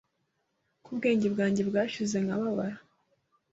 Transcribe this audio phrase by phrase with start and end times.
[0.83, 2.77] Ko ubwenge bwanjye bwashize nkababara